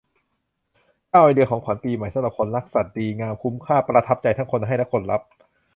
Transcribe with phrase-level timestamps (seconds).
[1.09, 5.21] เก้า ไอเดียของขวัญปีใหม่สำหรับคนรักสัตว์ ดีงาม คุ้มค่า ประทับใจทั้งคนให้และคนรับ